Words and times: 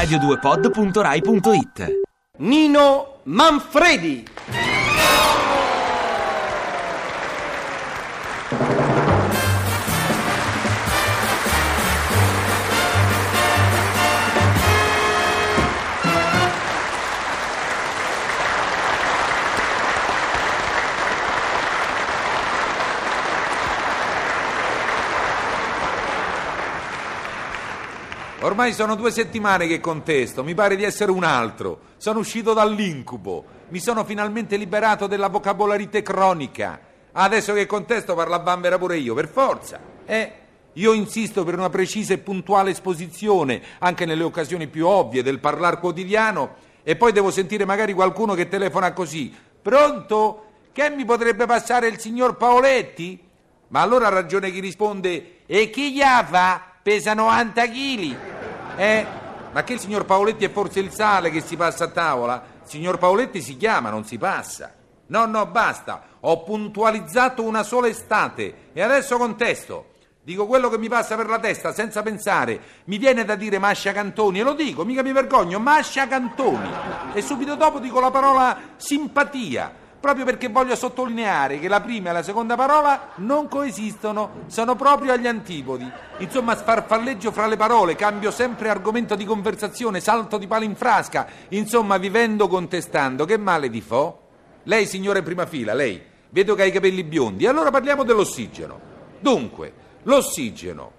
radio2pod.rai.it 0.00 2.00
Nino 2.38 3.06
Manfredi. 3.24 4.24
Ormai 28.50 28.72
sono 28.72 28.96
due 28.96 29.12
settimane 29.12 29.68
che 29.68 29.78
contesto, 29.78 30.42
mi 30.42 30.54
pare 30.54 30.74
di 30.74 30.82
essere 30.82 31.12
un 31.12 31.22
altro. 31.22 31.82
Sono 31.98 32.18
uscito 32.18 32.52
dall'incubo, 32.52 33.44
mi 33.68 33.78
sono 33.78 34.04
finalmente 34.04 34.56
liberato 34.56 35.06
della 35.06 35.28
vocabolarità 35.28 36.02
cronica. 36.02 36.80
Adesso 37.12 37.52
che 37.54 37.66
contesto 37.66 38.16
parla 38.16 38.34
a 38.34 38.40
bambera 38.40 38.76
pure 38.76 38.96
io, 38.96 39.14
per 39.14 39.28
forza. 39.28 39.78
Eh, 40.04 40.32
io 40.72 40.92
insisto 40.92 41.44
per 41.44 41.54
una 41.54 41.70
precisa 41.70 42.12
e 42.12 42.18
puntuale 42.18 42.70
esposizione, 42.70 43.62
anche 43.78 44.04
nelle 44.04 44.24
occasioni 44.24 44.66
più 44.66 44.84
ovvie 44.84 45.22
del 45.22 45.38
parlar 45.38 45.78
quotidiano, 45.78 46.56
e 46.82 46.96
poi 46.96 47.12
devo 47.12 47.30
sentire 47.30 47.64
magari 47.64 47.92
qualcuno 47.92 48.34
che 48.34 48.48
telefona 48.48 48.92
così. 48.92 49.32
Pronto? 49.62 50.46
Che 50.72 50.90
mi 50.90 51.04
potrebbe 51.04 51.46
passare 51.46 51.86
il 51.86 52.00
signor 52.00 52.36
Paoletti? 52.36 53.16
Ma 53.68 53.80
allora 53.80 54.08
ha 54.08 54.10
ragione 54.10 54.50
chi 54.50 54.58
risponde, 54.58 55.36
e 55.46 55.70
chi 55.70 55.92
gli 55.92 56.00
fa? 56.00 56.64
Pesa 56.82 57.14
90 57.14 57.68
kg. 57.68 58.39
Eh, 58.80 59.06
ma 59.52 59.62
che 59.62 59.74
il 59.74 59.78
signor 59.78 60.06
Paoletti 60.06 60.46
è 60.46 60.50
forse 60.50 60.80
il 60.80 60.90
sale 60.90 61.30
che 61.30 61.42
si 61.42 61.54
passa 61.54 61.84
a 61.84 61.88
tavola? 61.88 62.42
Il 62.62 62.66
signor 62.66 62.96
Paoletti 62.96 63.42
si 63.42 63.58
chiama, 63.58 63.90
non 63.90 64.06
si 64.06 64.16
passa. 64.16 64.72
No, 65.08 65.26
no, 65.26 65.44
basta. 65.44 66.02
Ho 66.20 66.42
puntualizzato 66.44 67.42
una 67.42 67.62
sola 67.62 67.88
estate 67.88 68.70
e 68.72 68.80
adesso 68.80 69.18
contesto. 69.18 69.88
Dico 70.22 70.46
quello 70.46 70.70
che 70.70 70.78
mi 70.78 70.88
passa 70.88 71.14
per 71.14 71.28
la 71.28 71.38
testa 71.38 71.74
senza 71.74 72.00
pensare. 72.00 72.58
Mi 72.84 72.96
viene 72.96 73.26
da 73.26 73.34
dire 73.34 73.58
Mascia 73.58 73.92
Cantoni 73.92 74.40
e 74.40 74.44
lo 74.44 74.54
dico, 74.54 74.82
mica 74.86 75.02
mi 75.02 75.12
vergogno, 75.12 75.58
Mascia 75.58 76.06
Cantoni. 76.06 76.70
E 77.12 77.20
subito 77.20 77.56
dopo 77.56 77.80
dico 77.80 78.00
la 78.00 78.10
parola 78.10 78.58
simpatia, 78.76 79.74
proprio 80.00 80.24
perché 80.24 80.48
voglio 80.48 80.74
sottolineare 80.74 81.58
che 81.58 81.68
la 81.68 81.82
prima 81.82 82.08
e 82.08 82.12
la 82.14 82.22
seconda 82.22 82.56
parola 82.56 83.10
non 83.16 83.48
coesistono, 83.48 84.44
sono 84.46 84.74
proprio 84.74 85.12
agli 85.12 85.26
antipodi. 85.26 85.88
Insomma, 86.18 86.56
sfarfalleggio 86.56 87.30
fra 87.30 87.46
le 87.46 87.56
parole, 87.56 87.94
cambio 87.94 88.30
sempre 88.30 88.70
argomento 88.70 89.14
di 89.14 89.26
conversazione, 89.26 90.00
salto 90.00 90.38
di 90.38 90.46
palo 90.46 90.64
in 90.64 90.74
frasca, 90.74 91.26
insomma, 91.48 91.98
vivendo 91.98 92.48
contestando. 92.48 93.26
Che 93.26 93.36
male 93.36 93.68
di 93.68 93.82
fo? 93.82 94.20
Lei, 94.64 94.86
signore 94.86 95.22
prima 95.22 95.44
fila, 95.44 95.74
lei, 95.74 96.00
vedo 96.30 96.54
che 96.54 96.62
ha 96.62 96.66
i 96.66 96.72
capelli 96.72 97.04
biondi, 97.04 97.46
allora 97.46 97.70
parliamo 97.70 98.02
dell'ossigeno. 98.02 98.80
Dunque, 99.20 99.72
l'ossigeno. 100.04 100.92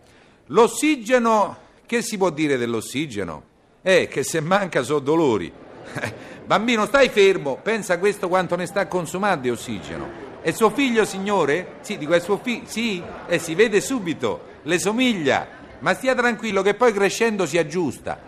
L'ossigeno, 0.48 1.58
che 1.88 2.04
si 2.04 2.18
può 2.18 2.30
dire 2.30 2.58
dell'ossigeno? 2.58 3.50
Eh, 3.82 4.08
che 4.08 4.24
se 4.24 4.42
manca 4.42 4.84
so 4.84 5.00
dolori. 5.00 5.52
Bambino, 6.46 6.86
stai 6.86 7.10
fermo, 7.10 7.58
pensa 7.62 8.00
questo 8.00 8.28
quanto 8.28 8.56
ne 8.56 8.66
sta 8.66 8.88
consumando 8.88 9.42
di 9.42 9.50
ossigeno. 9.50 10.30
È 10.42 10.52
suo 10.52 10.72
figlio, 10.72 11.06
signore? 11.06 11.74
Sì, 11.82 11.98
dico, 11.98 12.14
è 12.14 12.20
suo 12.20 12.38
figlio. 12.38 12.66
Sì, 12.66 13.02
e 13.28 13.38
si 13.38 13.54
vede 13.54 13.80
subito, 13.80 14.46
le 14.64 14.80
somiglia. 14.80 15.48
Ma 15.80 15.94
stia 15.94 16.16
tranquillo 16.16 16.62
che 16.62 16.74
poi 16.74 16.94
crescendo 16.94 17.46
si 17.46 17.58
aggiusta. 17.58 18.20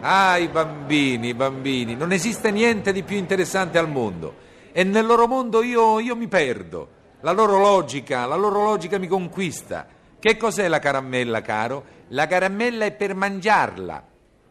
Ah, 0.00 0.36
i 0.38 0.48
bambini, 0.48 1.28
i 1.28 1.34
bambini, 1.34 1.94
non 1.94 2.12
esiste 2.12 2.50
niente 2.50 2.92
di 2.92 3.02
più 3.02 3.16
interessante 3.16 3.78
al 3.78 3.88
mondo. 3.88 4.42
E 4.72 4.84
nel 4.84 5.06
loro 5.06 5.26
mondo 5.26 5.62
io, 5.62 6.00
io 6.00 6.16
mi 6.16 6.28
perdo. 6.28 6.88
La 7.20 7.32
loro 7.32 7.58
logica, 7.58 8.26
la 8.26 8.34
loro 8.34 8.62
logica 8.62 8.98
mi 8.98 9.06
conquista. 9.06 9.86
Che 10.18 10.36
cos'è 10.36 10.68
la 10.68 10.78
caramella, 10.78 11.40
caro? 11.40 11.84
La 12.08 12.26
caramella 12.26 12.84
è 12.84 12.92
per 12.92 13.14
mangiarla. 13.14 14.04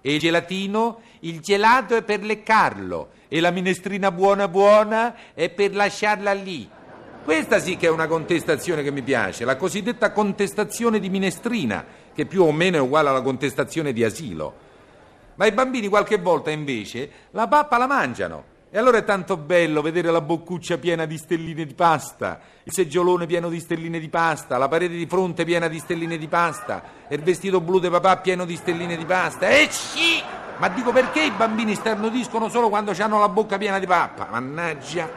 E 0.06 0.16
il 0.16 0.20
gelatino? 0.20 1.00
Il 1.22 1.40
gelato 1.40 1.96
è 1.96 2.04
per 2.04 2.22
leccarlo. 2.24 3.12
E 3.30 3.40
la 3.40 3.52
minestrina 3.52 4.12
buona 4.12 4.50
buona 4.50 5.16
è 5.34 5.50
per 5.50 5.74
lasciarla 5.74 6.34
lì. 6.34 6.70
Questa 7.24 7.60
sì 7.60 7.78
che 7.78 7.88
è 7.88 7.90
una 7.90 8.08
contestazione 8.08 8.84
che 8.84 8.92
mi 8.92 9.02
piace, 9.02 9.46
la 9.46 9.56
cosiddetta 9.56 10.12
contestazione 10.12 11.00
di 11.00 11.10
minestrina, 11.10 11.86
che 12.14 12.26
più 12.26 12.44
o 12.44 12.52
meno 12.52 12.76
è 12.76 12.82
uguale 12.82 13.08
alla 13.08 13.22
contestazione 13.22 13.94
di 13.94 14.04
asilo. 14.04 14.54
Ma 15.36 15.46
i 15.46 15.54
bambini 15.54 15.88
qualche 15.88 16.18
volta 16.18 16.52
invece 16.52 17.10
la 17.32 17.48
pappa 17.48 17.78
la 17.78 17.88
mangiano. 17.88 18.53
E 18.76 18.80
allora 18.80 18.98
è 18.98 19.04
tanto 19.04 19.38
bello 19.38 19.84
vedere 19.84 20.10
la 20.10 20.20
boccuccia 20.20 20.80
piena 20.80 21.06
di 21.06 21.20
stelline 21.20 21.64
di 21.64 21.76
pasta, 21.76 22.40
il 22.64 22.74
seggiolone 22.74 23.28
pieno 23.28 23.48
di 23.48 23.60
stelline 23.60 24.00
di 24.00 24.10
pasta, 24.10 24.58
la 24.58 24.68
parete 24.68 24.96
di 24.96 25.06
fronte 25.06 25.46
piena 25.46 25.68
di 25.68 25.78
stelline 25.78 26.18
di 26.18 26.28
pasta, 26.28 26.82
e 27.08 27.14
il 27.14 27.22
vestito 27.22 27.62
blu 27.62 27.78
di 27.78 27.88
papà 27.88 28.18
pieno 28.18 28.46
di 28.46 28.56
stelline 28.56 28.98
di 28.98 29.06
pasta. 29.06 29.48
E 29.48 29.68
sì! 29.70 30.20
Ma 30.58 30.70
dico 30.70 30.92
perché 30.92 31.22
i 31.22 31.30
bambini 31.30 31.76
sternudiscono 31.76 32.50
solo 32.50 32.70
quando 32.70 32.96
hanno 32.98 33.20
la 33.20 33.30
bocca 33.30 33.60
piena 33.60 33.78
di 33.78 33.86
pappa? 33.86 34.30
Mannaggia! 34.32 35.08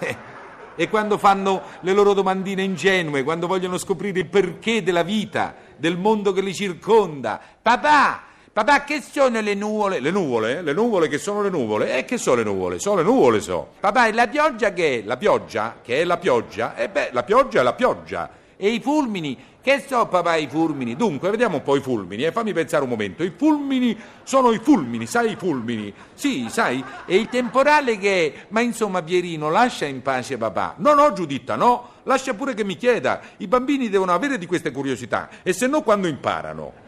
e 0.74 0.88
quando 0.88 1.16
fanno 1.16 1.62
le 1.82 1.92
loro 1.92 2.12
domandine 2.12 2.64
ingenue, 2.64 3.22
quando 3.22 3.46
vogliono 3.46 3.78
scoprire 3.78 4.18
il 4.18 4.26
perché 4.26 4.82
della 4.82 5.04
vita, 5.04 5.54
del 5.76 5.96
mondo 5.96 6.32
che 6.32 6.40
li 6.40 6.52
circonda. 6.52 7.40
Papà! 7.62 8.29
Papà, 8.60 8.84
che 8.84 9.00
sono 9.00 9.40
le 9.40 9.54
nuvole? 9.54 10.00
Le 10.00 10.10
nuvole? 10.10 10.60
Le 10.60 10.74
nuvole 10.74 11.08
che 11.08 11.16
sono 11.16 11.40
le 11.40 11.48
nuvole? 11.48 11.96
E 11.96 12.04
che 12.04 12.18
sono 12.18 12.36
le 12.36 12.42
nuvole? 12.42 12.78
Sono 12.78 12.96
le 12.96 13.04
nuvole, 13.04 13.40
so. 13.40 13.68
Papà, 13.80 14.08
e 14.08 14.12
la 14.12 14.28
pioggia 14.28 14.74
che 14.74 14.98
è? 14.98 15.02
La 15.02 15.16
pioggia? 15.16 15.76
Che 15.82 16.02
è 16.02 16.04
la 16.04 16.18
pioggia? 16.18 16.76
E 16.76 16.90
beh, 16.90 17.08
la 17.12 17.22
pioggia 17.22 17.60
è 17.60 17.62
la 17.62 17.72
pioggia. 17.72 18.28
E 18.58 18.68
i 18.68 18.78
fulmini? 18.80 19.34
Che 19.62 19.84
so, 19.88 20.06
papà, 20.08 20.36
i 20.36 20.46
fulmini? 20.46 20.94
Dunque, 20.94 21.30
vediamo 21.30 21.56
un 21.56 21.62
po' 21.62 21.74
i 21.74 21.80
fulmini, 21.80 22.24
e 22.24 22.32
fammi 22.32 22.52
pensare 22.52 22.82
un 22.82 22.90
momento. 22.90 23.22
I 23.22 23.32
fulmini 23.34 23.98
sono 24.24 24.52
i 24.52 24.58
fulmini, 24.58 25.06
sai 25.06 25.32
i 25.32 25.36
fulmini? 25.36 25.90
Sì, 26.12 26.48
sai? 26.50 26.84
E 27.06 27.16
il 27.16 27.30
temporale 27.30 27.96
che 27.96 28.26
è? 28.26 28.44
Ma 28.48 28.60
insomma, 28.60 29.02
Pierino, 29.02 29.48
lascia 29.48 29.86
in 29.86 30.02
pace 30.02 30.36
papà. 30.36 30.74
No, 30.76 30.92
no, 30.92 31.14
Giuditta, 31.14 31.56
no. 31.56 31.92
Lascia 32.02 32.34
pure 32.34 32.52
che 32.52 32.64
mi 32.64 32.76
chieda. 32.76 33.20
I 33.38 33.46
bambini 33.46 33.88
devono 33.88 34.12
avere 34.12 34.36
di 34.36 34.44
queste 34.44 34.70
curiosità, 34.70 35.30
e 35.42 35.54
se 35.54 35.66
no 35.66 35.80
quando 35.80 36.08
imparano? 36.08 36.79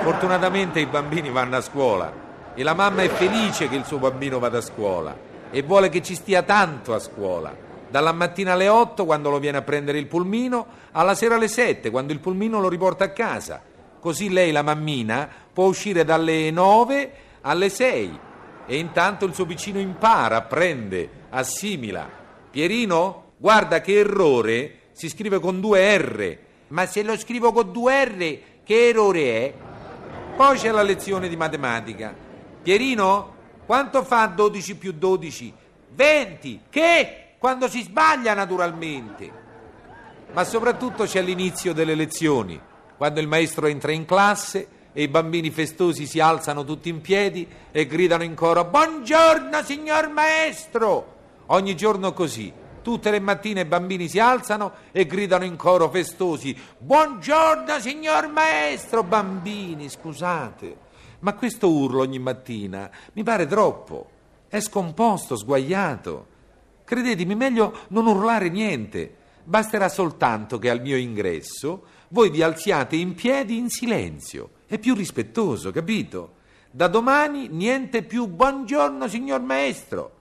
Fortunatamente 0.00 0.80
i 0.80 0.86
bambini 0.86 1.30
vanno 1.30 1.56
a 1.56 1.60
scuola 1.60 2.12
e 2.54 2.62
la 2.62 2.74
mamma 2.74 3.02
è 3.02 3.08
felice 3.08 3.68
che 3.68 3.76
il 3.76 3.84
suo 3.84 3.98
bambino 3.98 4.38
vada 4.38 4.58
a 4.58 4.62
scuola 4.62 5.16
e 5.50 5.62
vuole 5.62 5.90
che 5.90 6.02
ci 6.02 6.14
stia 6.14 6.42
tanto 6.42 6.94
a 6.94 6.98
scuola. 6.98 7.54
Dalla 7.88 8.12
mattina 8.12 8.54
alle 8.54 8.68
8 8.68 9.04
quando 9.04 9.30
lo 9.30 9.38
viene 9.38 9.58
a 9.58 9.62
prendere 9.62 9.98
il 9.98 10.06
pulmino, 10.06 10.66
alla 10.92 11.14
sera 11.14 11.36
alle 11.36 11.46
7 11.46 11.90
quando 11.90 12.12
il 12.12 12.20
pulmino 12.20 12.58
lo 12.58 12.68
riporta 12.68 13.04
a 13.04 13.10
casa. 13.10 13.62
Così 14.00 14.30
lei, 14.30 14.50
la 14.50 14.62
mammina, 14.62 15.28
può 15.52 15.66
uscire 15.66 16.04
dalle 16.04 16.50
9 16.50 17.12
alle 17.42 17.68
6 17.68 18.18
e 18.66 18.76
intanto 18.76 19.24
il 19.24 19.34
suo 19.34 19.44
vicino 19.44 19.78
impara, 19.78 20.36
apprende, 20.36 21.08
assimila. 21.30 22.08
Pierino, 22.50 23.32
guarda 23.36 23.80
che 23.80 23.98
errore 23.98 24.78
si 24.92 25.08
scrive 25.08 25.38
con 25.38 25.60
due 25.60 25.96
R. 25.96 26.38
Ma 26.68 26.86
se 26.86 27.02
lo 27.02 27.16
scrivo 27.16 27.52
con 27.52 27.70
due 27.70 28.04
R, 28.04 28.38
che 28.64 28.88
errore 28.88 29.20
è? 29.22 29.52
Poi 30.42 30.58
c'è 30.58 30.72
la 30.72 30.82
lezione 30.82 31.28
di 31.28 31.36
matematica. 31.36 32.12
Pierino, 32.62 33.34
quanto 33.64 34.02
fa 34.02 34.26
12 34.26 34.74
più 34.74 34.92
12? 34.92 35.54
20. 35.90 36.62
Che? 36.68 37.34
Quando 37.38 37.68
si 37.68 37.82
sbaglia 37.82 38.34
naturalmente. 38.34 39.30
Ma 40.32 40.42
soprattutto 40.42 41.04
c'è 41.04 41.22
l'inizio 41.22 41.72
delle 41.72 41.94
lezioni, 41.94 42.60
quando 42.96 43.20
il 43.20 43.28
maestro 43.28 43.68
entra 43.68 43.92
in 43.92 44.04
classe 44.04 44.66
e 44.92 45.02
i 45.04 45.08
bambini 45.08 45.52
festosi 45.52 46.06
si 46.06 46.18
alzano 46.18 46.64
tutti 46.64 46.88
in 46.88 47.00
piedi 47.00 47.46
e 47.70 47.86
gridano 47.86 48.24
in 48.24 48.34
coro 48.34 48.64
Buongiorno 48.64 49.62
signor 49.62 50.08
maestro! 50.08 51.14
Ogni 51.46 51.76
giorno 51.76 52.12
così. 52.12 52.52
Tutte 52.82 53.12
le 53.12 53.20
mattine 53.20 53.60
i 53.60 53.64
bambini 53.64 54.08
si 54.08 54.18
alzano 54.18 54.72
e 54.90 55.06
gridano 55.06 55.44
in 55.44 55.54
coro 55.56 55.88
festosi 55.88 56.56
Buongiorno 56.76 57.78
signor 57.78 58.28
maestro! 58.28 59.04
Bambini, 59.04 59.88
scusate, 59.88 60.76
ma 61.20 61.34
questo 61.34 61.70
urlo 61.70 62.00
ogni 62.00 62.18
mattina 62.18 62.90
mi 63.12 63.22
pare 63.22 63.46
troppo. 63.46 64.10
È 64.48 64.60
scomposto, 64.60 65.36
sguagliato. 65.36 66.26
Credetemi, 66.84 67.34
meglio 67.34 67.72
non 67.88 68.06
urlare 68.06 68.48
niente. 68.48 69.16
Basterà 69.44 69.88
soltanto 69.88 70.58
che 70.58 70.68
al 70.68 70.80
mio 70.80 70.96
ingresso 70.96 71.84
voi 72.08 72.30
vi 72.30 72.42
alziate 72.42 72.96
in 72.96 73.14
piedi 73.14 73.56
in 73.56 73.70
silenzio. 73.70 74.50
È 74.66 74.78
più 74.78 74.94
rispettoso, 74.94 75.70
capito? 75.70 76.34
Da 76.70 76.88
domani 76.88 77.48
niente 77.48 78.02
più 78.02 78.26
buongiorno 78.26 79.06
signor 79.06 79.40
maestro. 79.40 80.20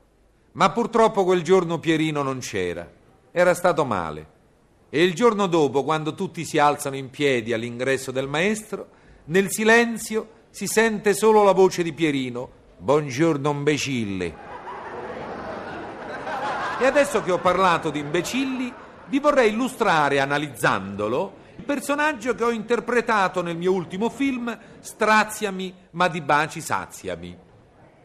Ma 0.54 0.70
purtroppo 0.72 1.24
quel 1.24 1.44
giorno 1.44 1.80
Pierino 1.80 2.24
non 2.24 2.40
c'era. 2.40 2.90
Era 3.32 3.54
stato 3.54 3.86
male. 3.86 4.40
E 4.90 5.04
il 5.04 5.14
giorno 5.14 5.48
dopo, 5.48 5.84
quando 5.86 6.14
tutti 6.14 6.44
si 6.44 6.58
alzano 6.58 6.98
in 6.98 7.10
piedi 7.10 7.54
all'ingresso 7.54 8.12
del 8.12 8.28
maestro, 8.28 8.88
nel 9.26 9.50
silenzio 9.50 10.40
si 10.50 10.68
sente 10.68 11.14
solo 11.14 11.44
la 11.44 11.54
voce 11.54 11.84
di 11.84 11.94
Pierino. 11.94 12.50
Buongiorno 12.78 13.52
imbecille. 13.52 14.36
E 16.80 16.86
adesso 16.86 17.22
che 17.22 17.32
ho 17.32 17.38
parlato 17.38 17.90
di 17.90 18.00
imbecilli, 18.00 18.74
vi 19.06 19.20
vorrei 19.20 19.52
illustrare, 19.54 20.20
analizzandolo, 20.20 21.40
il 21.56 21.64
personaggio 21.64 22.36
che 22.36 22.44
ho 22.44 22.52
interpretato 22.52 23.42
nel 23.42 23.56
mio 23.56 23.72
ultimo 23.72 24.10
film, 24.10 24.58
Straziami, 24.80 25.74
ma 25.92 26.10
di 26.10 26.20
baci 26.20 26.60
saziami. 26.60 27.38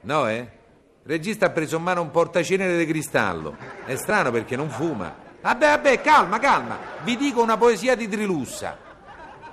No, 0.02 0.28
eh? 0.28 0.55
Il 1.06 1.12
regista 1.12 1.46
ha 1.46 1.50
preso 1.50 1.76
in 1.76 1.84
mano 1.84 2.02
un 2.02 2.10
portacenere 2.10 2.76
di 2.76 2.84
cristallo. 2.84 3.56
È 3.84 3.94
strano 3.94 4.32
perché 4.32 4.56
non 4.56 4.68
fuma. 4.68 5.14
Vabbè, 5.40 5.66
vabbè, 5.68 6.00
calma, 6.00 6.40
calma. 6.40 6.78
Vi 7.04 7.16
dico 7.16 7.40
una 7.40 7.56
poesia 7.56 7.94
di 7.94 8.08
Trilussa. 8.08 8.76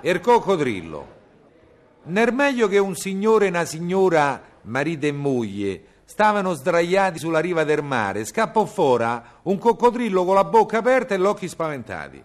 Er 0.02 0.20
coccodrillo. 0.20 1.08
Nel 2.06 2.34
meglio 2.34 2.68
che 2.68 2.80
un 2.80 2.96
signore 2.96 3.46
e 3.46 3.50
una 3.50 3.66
signora, 3.66 4.42
marito 4.64 5.06
e 5.06 5.12
moglie, 5.12 5.84
stavano 6.06 6.54
sdraiati 6.54 7.20
sulla 7.20 7.38
riva 7.38 7.64
del 7.64 7.84
mare, 7.84 8.26
scappò 8.26 8.66
fuori 8.66 9.06
un 9.44 9.60
coccodrillo 9.60 10.26
con 10.26 10.34
la 10.34 10.46
bocca 10.46 10.80
aperta 10.80 11.14
e 11.14 11.20
gli 11.20 11.26
occhi 11.26 11.48
spaventati. 11.48 12.24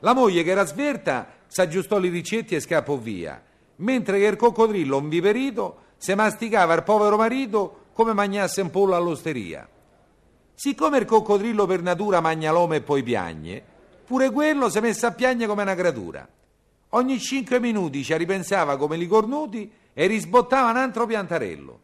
La 0.00 0.12
moglie, 0.12 0.42
che 0.42 0.50
era 0.50 0.66
sverta, 0.66 1.26
s'aggiustò 1.46 1.98
i 2.00 2.10
ricetti 2.10 2.54
e 2.54 2.60
scappò 2.60 2.96
via, 2.96 3.42
mentre 3.76 4.18
che 4.18 4.26
il 4.26 4.36
coccodrillo, 4.36 4.98
inviperito, 4.98 5.76
se 5.96 6.14
masticava 6.14 6.74
il 6.74 6.82
povero 6.82 7.16
marito 7.16 7.77
come 7.98 8.12
magnasse 8.12 8.60
un 8.60 8.70
pollo 8.70 8.94
all'osteria. 8.94 9.68
Siccome 10.54 10.98
il 10.98 11.04
coccodrillo 11.04 11.66
per 11.66 11.82
natura 11.82 12.20
magna 12.20 12.52
l'uomo 12.52 12.74
e 12.74 12.80
poi 12.80 13.02
piagne, 13.02 13.60
pure 14.06 14.30
quello 14.30 14.70
si 14.70 14.78
messe 14.78 15.04
a 15.06 15.10
piagne 15.10 15.48
come 15.48 15.62
una 15.62 15.74
creatura. 15.74 16.28
Ogni 16.90 17.18
cinque 17.18 17.58
minuti 17.58 18.04
ci 18.04 18.16
ripensava 18.16 18.76
come 18.76 18.96
li 18.96 19.08
cornuti 19.08 19.68
e 19.92 20.06
risbottava 20.06 20.70
un 20.70 20.76
altro 20.76 21.06
piantarello. 21.06 21.80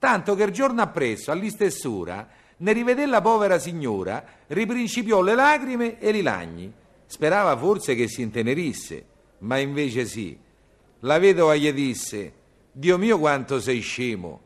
Tanto 0.00 0.34
che 0.34 0.42
il 0.42 0.50
giorno 0.50 0.82
appresso, 0.82 1.30
all'istessura, 1.30 2.26
ne 2.56 2.72
rivedè 2.72 3.06
la 3.06 3.20
povera 3.20 3.60
signora, 3.60 4.24
riprincipiò 4.48 5.22
le 5.22 5.36
lacrime 5.36 6.00
e 6.00 6.10
i 6.10 6.22
lagni. 6.22 6.72
Sperava 7.06 7.56
forse 7.56 7.94
che 7.94 8.08
si 8.08 8.20
intenerisse, 8.20 9.06
ma 9.38 9.58
invece 9.58 10.06
sì. 10.06 10.36
La 11.00 11.20
vedova 11.20 11.54
gli 11.54 11.70
disse: 11.70 12.32
Dio 12.72 12.98
mio, 12.98 13.16
quanto 13.20 13.60
sei 13.60 13.78
scemo! 13.78 14.45